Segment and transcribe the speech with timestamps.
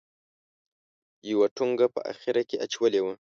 [1.31, 3.13] یوه ټونګه په اخره کې اچولې وه.